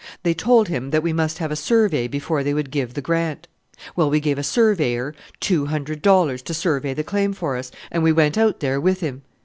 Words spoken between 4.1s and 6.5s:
gave a surveyor two hundred dollars